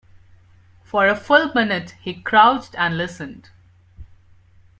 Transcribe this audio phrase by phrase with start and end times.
[0.83, 3.51] For a full minute he crouched and listened.